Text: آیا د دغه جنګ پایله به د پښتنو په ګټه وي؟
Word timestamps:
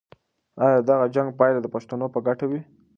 آیا 0.65 0.77
د 0.81 0.85
دغه 0.89 1.05
جنګ 1.15 1.29
پایله 1.39 1.59
به 1.61 1.63
د 1.63 1.67
پښتنو 1.75 2.05
په 2.13 2.19
ګټه 2.27 2.45
وي؟ 2.49 2.61